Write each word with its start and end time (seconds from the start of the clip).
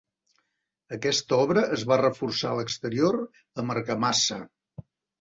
Aquesta 0.97 1.39
obra 1.43 1.65
es 1.77 1.85
va 1.93 1.99
reforçar 2.03 2.51
a 2.55 2.57
l'exterior 2.63 3.21
amb 3.37 3.79
argamassa. 3.79 4.45